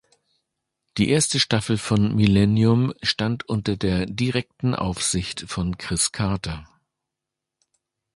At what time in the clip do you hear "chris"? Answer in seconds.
5.77-6.11